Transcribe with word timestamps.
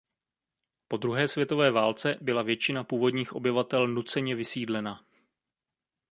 Po 0.87 0.97
druhé 0.97 1.27
světové 1.27 1.71
válce 1.71 2.17
byla 2.21 2.41
většina 2.41 2.83
původních 2.83 3.33
obyvatel 3.33 3.87
nuceně 3.87 4.35
vysídlena. 4.35 5.05